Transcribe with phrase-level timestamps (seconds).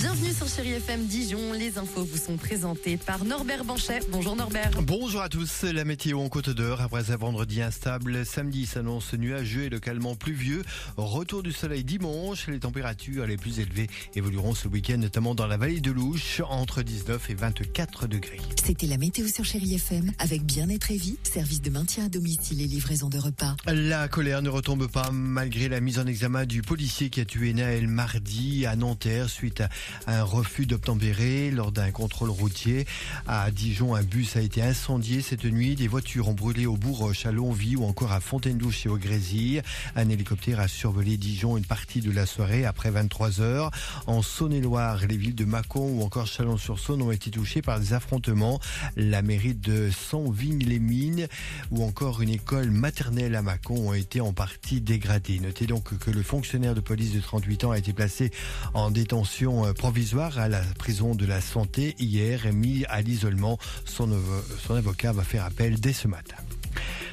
[0.00, 1.52] Bienvenue sur Chéri FM Dijon.
[1.52, 4.00] Les infos vous sont présentées par Norbert Banchet.
[4.10, 4.70] Bonjour Norbert.
[4.80, 5.64] Bonjour à tous.
[5.64, 8.24] La météo en Côte d'Or après un vendredi instable.
[8.24, 10.62] Samedi s'annonce nuageux et localement pluvieux.
[10.96, 12.46] Retour du soleil dimanche.
[12.46, 16.80] Les températures les plus élevées évolueront ce week-end, notamment dans la vallée de Louche, entre
[16.80, 18.40] 19 et 24 degrés.
[18.64, 22.62] C'était la météo sur Chérie FM avec Bien-être et Vie, service de maintien à domicile
[22.62, 23.54] et livraison de repas.
[23.66, 27.52] La colère ne retombe pas malgré la mise en examen du policier qui a tué
[27.52, 29.68] Naël mardi à Nanterre suite à
[30.06, 32.86] un refus d'obtempérer lors d'un contrôle routier.
[33.26, 35.74] À Dijon, un bus a été incendié cette nuit.
[35.76, 39.60] Des voitures ont brûlé au Bourroche, à Longvie ou encore à Fontaine-Douche et au Grésy.
[39.96, 43.70] Un hélicoptère a survolé Dijon une partie de la soirée après 23 heures.
[44.06, 48.60] En Saône-et-Loire, les villes de Mâcon ou encore Chalon-sur-Saône ont été touchées par des affrontements.
[48.96, 51.26] La mairie de Sanvigne-les-Mines
[51.70, 55.38] ou encore une école maternelle à Mâcon ont été en partie dégradées.
[55.40, 58.30] Notez donc que le fonctionnaire de police de 38 ans a été placé
[58.74, 63.56] en détention euh, provisoire à la prison de la santé hier et mis à l'isolement.
[63.86, 66.36] Son, avo- son avocat va faire appel dès ce matin.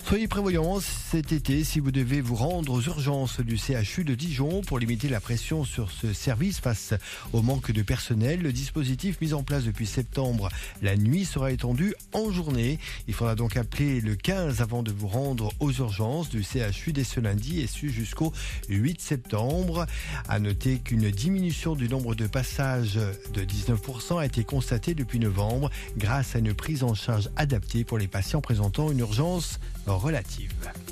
[0.07, 4.61] Soyez prévoyants cet été si vous devez vous rendre aux urgences du CHU de Dijon
[4.61, 6.93] pour limiter la pression sur ce service face
[7.33, 8.41] au manque de personnel.
[8.41, 10.47] Le dispositif mis en place depuis septembre,
[10.81, 12.79] la nuit sera étendu en journée.
[13.09, 17.03] Il faudra donc appeler le 15 avant de vous rendre aux urgences du CHU dès
[17.03, 18.31] ce lundi et ce jusqu'au
[18.69, 19.87] 8 septembre.
[20.29, 22.97] À noter qu'une diminution du nombre de passages
[23.33, 27.97] de 19% a été constatée depuis novembre grâce à une prise en charge adaptée pour
[27.97, 29.59] les patients présentant une urgence
[30.03, 30.86] relative.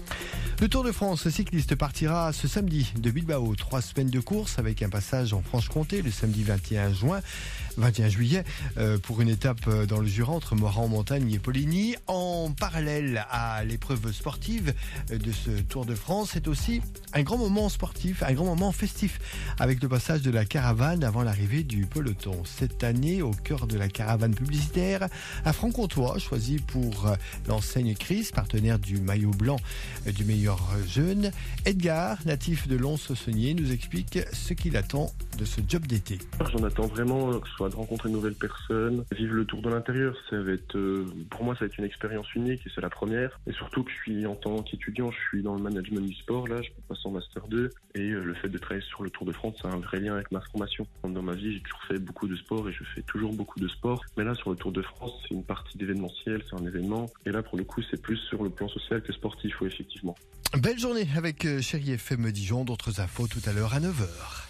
[0.61, 3.55] Le Tour de France cycliste partira ce samedi de Bilbao.
[3.55, 7.19] Trois semaines de course avec un passage en Franche-Comté le samedi 21 juin,
[7.75, 8.45] 21 juillet,
[8.77, 11.97] euh, pour une étape euh, dans le Jura entre Moran-Montagne et Poligny.
[12.07, 14.73] En parallèle à l'épreuve sportive
[15.11, 16.81] euh, de ce Tour de France, c'est aussi
[17.13, 19.19] un grand moment sportif, un grand moment festif
[19.59, 22.43] avec le passage de la caravane avant l'arrivée du peloton.
[22.45, 25.09] Cette année, au cœur de la caravane publicitaire,
[25.43, 27.13] un franc-comtois choisi pour
[27.49, 29.57] l'enseigne Chris, partenaire du maillot blanc
[30.05, 30.44] du meilleur
[30.87, 31.31] jeune.
[31.65, 36.19] Edgar, natif de Lons-Saunier, nous explique ce qu'il attend de ce job d'été.
[36.51, 39.61] J'en attends vraiment euh, que ce soit de rencontrer de nouvelles personnes, vivre le tour
[39.61, 40.15] de l'intérieur.
[40.29, 42.89] Ça va être, euh, pour moi, ça va être une expérience unique et c'est la
[42.89, 43.39] première.
[43.47, 46.47] Et surtout que je suis en tant qu'étudiant, je suis dans le management du sport
[46.47, 49.09] là, je peux passer en master 2 et euh, le fait de travailler sur le
[49.09, 50.85] Tour de France, ça a un vrai lien avec ma formation.
[51.03, 53.67] Dans ma vie, j'ai toujours fait beaucoup de sport et je fais toujours beaucoup de
[53.67, 54.03] sport.
[54.17, 57.09] Mais là, sur le Tour de France, c'est une partie d'événementiel, c'est un événement.
[57.25, 60.15] Et là, pour le coup, c'est plus sur le plan social que sportif, oui, effectivement.
[60.57, 64.44] Belle journée avec euh, Chéri FM Dijon, d'autres infos tout à l'heure à 9h.